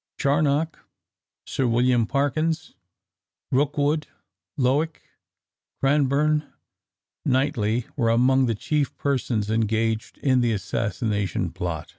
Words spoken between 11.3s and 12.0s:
plot.